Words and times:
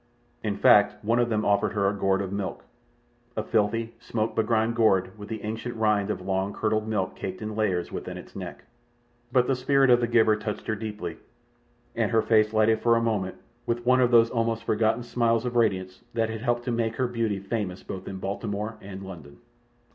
In 0.43 0.57
fact, 0.57 1.03
one 1.05 1.19
of 1.19 1.29
them 1.29 1.45
offered 1.45 1.73
her 1.73 1.87
a 1.87 1.93
gourd 1.93 2.23
of 2.23 2.31
milk—a 2.33 3.43
filthy, 3.43 3.93
smoke 3.99 4.35
begrimed 4.35 4.73
gourd, 4.75 5.15
with 5.15 5.29
the 5.29 5.43
ancient 5.43 5.75
rind 5.75 6.09
of 6.09 6.21
long 6.25 6.53
curdled 6.53 6.87
milk 6.87 7.15
caked 7.15 7.39
in 7.39 7.55
layers 7.55 7.91
within 7.91 8.17
its 8.17 8.35
neck; 8.35 8.63
but 9.31 9.45
the 9.45 9.53
spirit 9.55 9.91
of 9.91 9.99
the 10.01 10.07
giver 10.07 10.35
touched 10.35 10.65
her 10.65 10.73
deeply, 10.73 11.17
and 11.95 12.09
her 12.09 12.23
face 12.23 12.51
lightened 12.51 12.81
for 12.81 12.95
a 12.95 12.99
moment 12.99 13.35
with 13.67 13.85
one 13.85 14.01
of 14.01 14.09
those 14.09 14.31
almost 14.31 14.63
forgotten 14.63 15.03
smiles 15.03 15.45
of 15.45 15.55
radiance 15.55 16.01
that 16.15 16.31
had 16.31 16.41
helped 16.41 16.63
to 16.63 16.71
make 16.71 16.95
her 16.95 17.07
beauty 17.07 17.37
famous 17.37 17.83
both 17.83 18.07
in 18.07 18.17
Baltimore 18.17 18.79
and 18.81 19.03
London. 19.03 19.37